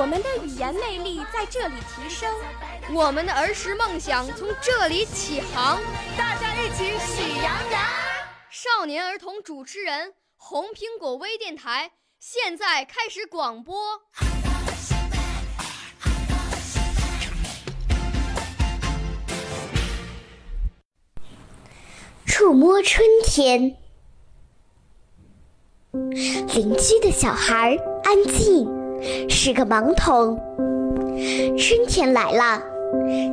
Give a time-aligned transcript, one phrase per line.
[0.00, 2.34] 我们的语言魅力在这里提升，
[2.90, 5.78] 我们的儿时梦想从这里起航。
[6.16, 7.82] 大家一起喜羊羊。
[8.48, 11.90] 少年儿童主持人，红苹果微电台。
[12.18, 14.00] 现在开始广播。
[22.24, 23.76] 触摸春天，
[25.92, 28.66] 邻居的小孩安静，
[29.28, 30.38] 是个盲童。
[31.58, 32.62] 春天来了，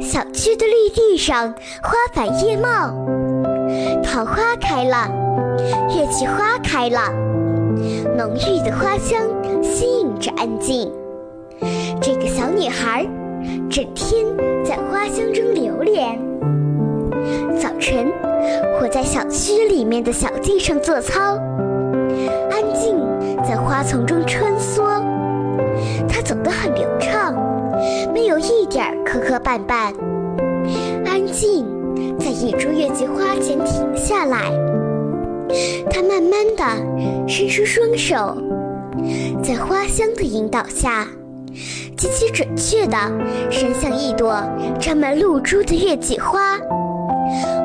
[0.00, 2.92] 小区的绿地上花繁叶茂，
[4.02, 5.10] 桃花开了，
[5.90, 7.12] 月季花开了。
[8.16, 9.20] 浓郁的花香
[9.62, 10.90] 吸引着安静。
[12.00, 13.06] 这个小女孩
[13.70, 14.24] 整天
[14.64, 16.18] 在花香中流连。
[17.60, 18.12] 早晨，
[18.80, 21.38] 我在小区里面的小径上做操，
[22.50, 22.96] 安静
[23.44, 25.13] 在花丛中穿梭。
[26.14, 27.34] 他走得很流畅，
[28.12, 29.92] 没有一点磕磕绊绊。
[31.04, 31.66] 安静
[32.20, 34.38] 在一株月季花前停下来。
[35.90, 38.36] 他慢慢地伸出双手，
[39.42, 41.04] 在花香的引导下，
[41.96, 42.96] 极其准确地
[43.50, 44.40] 伸向一朵
[44.78, 46.56] 沾满露珠的月季花。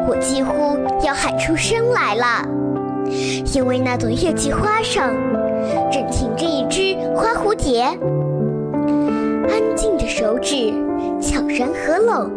[0.08, 0.76] 我几乎
[1.06, 2.44] 要喊出声来了，
[3.54, 5.14] 因为那朵月季花上
[5.92, 7.86] 正停着一只花蝴蝶。
[9.50, 10.74] 安静的手指
[11.22, 12.30] 悄然合拢，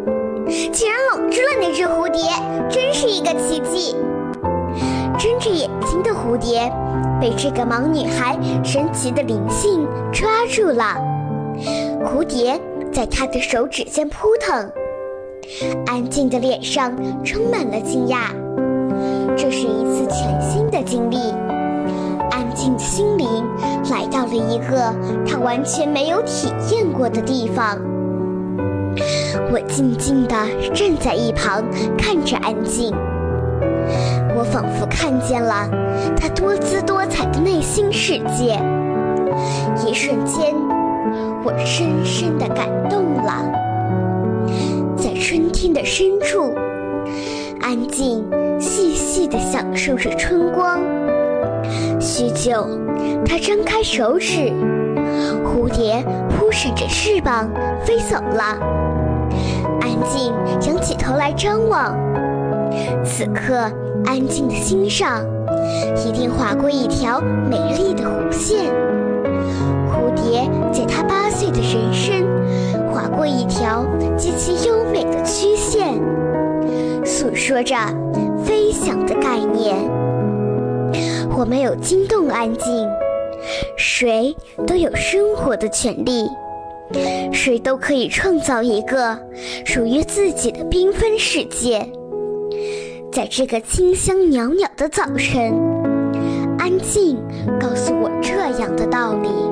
[0.72, 2.22] 竟然拢住了那只蝴蝶，
[2.70, 3.94] 真是一个奇迹。
[5.18, 6.72] 睁着眼睛的蝴蝶，
[7.20, 10.96] 被这个盲女孩神奇的灵性抓住了。
[12.04, 12.58] 蝴蝶
[12.92, 14.70] 在她的手指间扑腾，
[15.86, 16.92] 安静的脸上
[17.22, 18.30] 充满了惊讶。
[19.36, 21.16] 这是一次全新的经历，
[24.50, 24.94] 一个
[25.26, 27.78] 他完全没有体验过的地方。
[29.50, 30.36] 我静静地
[30.74, 31.64] 站在一旁，
[31.96, 32.92] 看着安静。
[34.36, 35.68] 我仿佛看见了
[36.16, 38.58] 他多姿多彩的内心世界，
[39.86, 40.54] 一瞬间，
[41.44, 43.50] 我深深的感动了。
[44.96, 46.54] 在春天的深处，
[47.60, 48.24] 安静
[48.60, 50.80] 细细地享受着春光。
[52.02, 52.66] 许久，
[53.24, 54.52] 他张开手指，
[55.44, 57.48] 蝴蝶扑闪着翅膀
[57.84, 58.58] 飞走了。
[59.80, 60.34] 安静
[60.66, 61.96] 仰起头来张望。
[63.04, 63.54] 此刻，
[64.04, 65.24] 安静的心上
[66.04, 68.64] 一定划过一条美丽的弧线。
[69.88, 72.26] 蝴蝶在它八岁的人生
[72.92, 73.86] 划过一条
[74.16, 76.02] 极其优美的曲线，
[77.04, 77.76] 诉说着
[78.44, 80.01] 飞翔的概念。
[81.34, 82.88] 我没有惊动安静，
[83.76, 84.34] 谁
[84.66, 86.26] 都有生活的权利，
[87.32, 89.18] 谁都可以创造一个
[89.64, 91.86] 属于自己的缤纷世界。
[93.10, 95.52] 在这个清香袅袅的早晨，
[96.58, 97.16] 安静
[97.60, 99.51] 告诉我这样的道理。